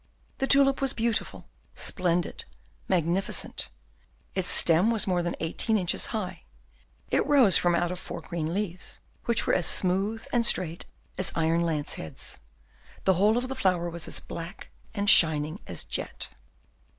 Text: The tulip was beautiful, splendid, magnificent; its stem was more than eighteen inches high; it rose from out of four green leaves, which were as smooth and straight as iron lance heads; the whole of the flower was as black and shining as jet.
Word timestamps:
The 0.39 0.47
tulip 0.47 0.81
was 0.81 0.93
beautiful, 0.93 1.47
splendid, 1.75 2.45
magnificent; 2.89 3.69
its 4.33 4.49
stem 4.49 4.89
was 4.89 5.05
more 5.05 5.21
than 5.21 5.35
eighteen 5.39 5.77
inches 5.77 6.07
high; 6.07 6.41
it 7.11 7.23
rose 7.27 7.55
from 7.55 7.75
out 7.75 7.91
of 7.91 7.99
four 7.99 8.19
green 8.21 8.51
leaves, 8.51 8.99
which 9.25 9.45
were 9.45 9.53
as 9.53 9.67
smooth 9.67 10.25
and 10.33 10.43
straight 10.43 10.85
as 11.19 11.31
iron 11.35 11.61
lance 11.61 11.93
heads; 12.01 12.39
the 13.03 13.13
whole 13.13 13.37
of 13.37 13.47
the 13.47 13.53
flower 13.53 13.91
was 13.91 14.07
as 14.07 14.19
black 14.19 14.69
and 14.95 15.07
shining 15.07 15.59
as 15.67 15.83
jet. 15.83 16.29